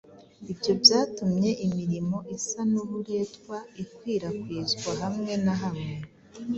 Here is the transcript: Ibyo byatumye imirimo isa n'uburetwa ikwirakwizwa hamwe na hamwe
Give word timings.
Ibyo 0.51 0.71
byatumye 0.81 1.49
imirimo 1.65 2.17
isa 2.37 2.61
n'uburetwa 2.71 3.57
ikwirakwizwa 3.83 4.91
hamwe 5.01 5.33
na 5.45 5.53
hamwe 5.61 5.93